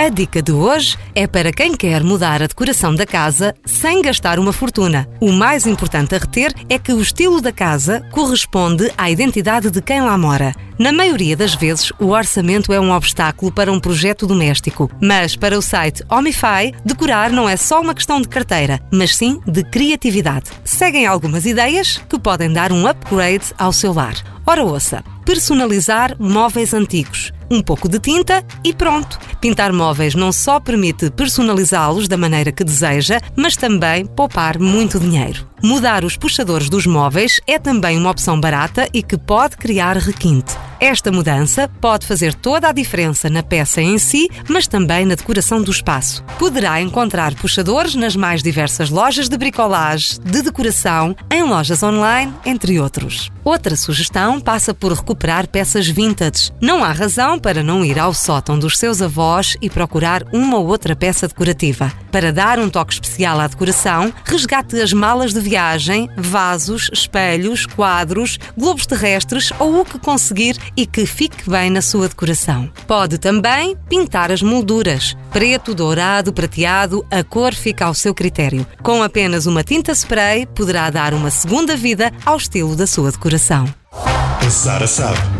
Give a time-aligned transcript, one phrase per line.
[0.00, 4.38] A dica de hoje é para quem quer mudar a decoração da casa sem gastar
[4.38, 5.06] uma fortuna.
[5.20, 9.82] O mais importante a reter é que o estilo da casa corresponde à identidade de
[9.82, 10.54] quem lá mora.
[10.78, 15.58] Na maioria das vezes, o orçamento é um obstáculo para um projeto doméstico, mas para
[15.58, 20.50] o site Omify, decorar não é só uma questão de carteira, mas sim de criatividade.
[20.64, 24.14] Seguem algumas ideias que podem dar um upgrade ao seu lar.
[24.46, 29.18] Ora ouça, personalizar móveis antigos um pouco de tinta e pronto.
[29.40, 35.48] Pintar móveis não só permite personalizá-los da maneira que deseja, mas também poupar muito dinheiro.
[35.62, 40.56] Mudar os puxadores dos móveis é também uma opção barata e que pode criar requinte.
[40.80, 45.60] Esta mudança pode fazer toda a diferença na peça em si, mas também na decoração
[45.60, 46.24] do espaço.
[46.38, 52.80] Poderá encontrar puxadores nas mais diversas lojas de bricolage, de decoração, em lojas online, entre
[52.80, 53.30] outros.
[53.44, 56.50] Outra sugestão passa por recuperar peças vintage.
[56.62, 60.66] Não há razão para não ir ao sótão dos seus avós e procurar uma ou
[60.66, 61.92] outra peça decorativa.
[62.12, 68.38] Para dar um toque especial à decoração, resgate as malas de viagem, vasos, espelhos, quadros,
[68.56, 72.70] globos terrestres ou o que conseguir e que fique bem na sua decoração.
[72.86, 75.16] Pode também pintar as molduras.
[75.30, 78.66] Preto, dourado, prateado, a cor fica ao seu critério.
[78.82, 83.72] Com apenas uma tinta spray, poderá dar uma segunda vida ao estilo da sua decoração.
[83.92, 85.39] A Sara sabe.